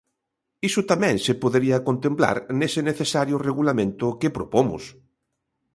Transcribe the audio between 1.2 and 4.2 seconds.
se podería contemplar nese necesario regulamento